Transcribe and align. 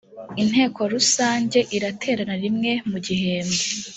inteko 0.41 0.79
rusange 0.93 1.59
iraterana 1.75 2.35
rimwe 2.43 2.71
mu 2.89 2.97
gihembwe 3.05 3.61